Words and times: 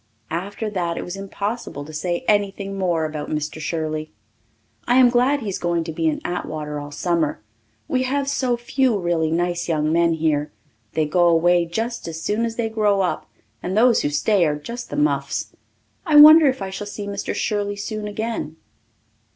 After 0.31 0.67
that 0.67 0.97
it 0.97 1.03
was 1.03 1.15
impossible 1.15 1.85
to 1.85 1.93
say 1.93 2.25
anything 2.27 2.75
more 2.75 3.05
about 3.05 3.29
Mr. 3.29 3.59
Shirley. 3.59 4.09
I 4.87 4.95
am 4.95 5.11
glad 5.11 5.41
he 5.41 5.49
is 5.49 5.59
going 5.59 5.83
to 5.83 5.91
be 5.91 6.07
in 6.07 6.21
Atwater 6.25 6.79
all 6.79 6.89
summer. 6.89 7.39
We 7.87 8.01
have 8.01 8.27
so 8.27 8.57
few 8.57 8.97
really 8.97 9.29
nice 9.29 9.69
young 9.69 9.93
men 9.93 10.13
here; 10.13 10.51
they 10.93 11.05
go 11.05 11.27
away 11.27 11.67
just 11.67 12.07
as 12.07 12.19
soon 12.19 12.45
as 12.45 12.55
they 12.55 12.67
grow 12.67 13.01
up 13.01 13.29
and 13.61 13.77
those 13.77 14.01
who 14.01 14.09
stay 14.09 14.43
are 14.47 14.55
just 14.55 14.89
the 14.89 14.95
muffs. 14.97 15.51
I 16.03 16.15
wonder 16.15 16.47
if 16.47 16.63
I 16.63 16.71
shall 16.71 16.87
see 16.87 17.05
Mr. 17.05 17.35
Shirley 17.35 17.75
soon 17.75 18.07
again. 18.07 18.55